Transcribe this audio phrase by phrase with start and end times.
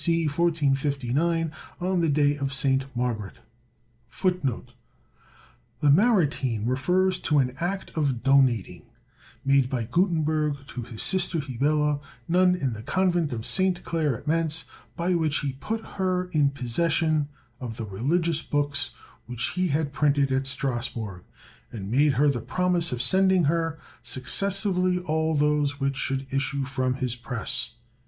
[0.03, 0.25] C.
[0.25, 2.85] 1459, on the day of St.
[2.95, 3.35] Margaret."
[5.83, 8.85] Lamartine refers to an act of donating,
[9.45, 13.83] made by Gutenberg to his sister Hebele, nun in the Convent of St.
[13.83, 14.63] Claire at Mentz,
[14.95, 17.27] by which he put her in possession
[17.59, 18.95] of the religious books
[19.27, 21.21] which he had printed at Strasbourg,
[21.71, 26.95] and made her the promise of sending her successively all those which should issue from
[26.95, 27.75] his press.